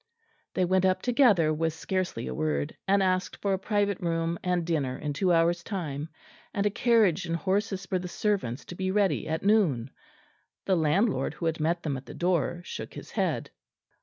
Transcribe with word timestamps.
They 0.55 0.65
went 0.65 0.83
up 0.83 1.03
together 1.03 1.53
with 1.53 1.73
scarcely 1.73 2.25
a 2.25 2.33
word; 2.33 2.75
and 2.87 3.03
asked 3.03 3.39
for 3.39 3.53
a 3.53 3.59
private 3.59 3.99
room 4.01 4.39
and 4.43 4.65
dinner 4.65 4.97
in 4.97 5.13
two 5.13 5.31
hours' 5.31 5.61
time; 5.63 6.09
and 6.55 6.65
a 6.65 6.71
carriage 6.71 7.27
and 7.27 7.35
horses 7.35 7.85
for 7.85 7.99
the 7.99 8.07
servants 8.07 8.65
to 8.65 8.75
be 8.75 8.89
ready 8.89 9.27
at 9.27 9.43
noon. 9.43 9.91
The 10.65 10.75
landlord, 10.75 11.35
who 11.35 11.45
had 11.45 11.59
met 11.59 11.83
them 11.83 11.97
at 11.97 12.07
the 12.07 12.15
door, 12.15 12.61
shook 12.65 12.95
his 12.95 13.11
head. 13.11 13.51